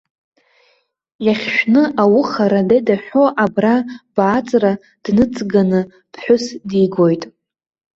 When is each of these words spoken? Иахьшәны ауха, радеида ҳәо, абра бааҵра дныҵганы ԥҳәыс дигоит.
Иахьшәны 1.25 1.83
ауха, 2.03 2.45
радеида 2.51 2.95
ҳәо, 3.03 3.25
абра 3.43 3.75
бааҵра 4.15 4.71
дныҵганы 5.03 5.81
ԥҳәыс 6.11 6.45
дигоит. 6.69 7.23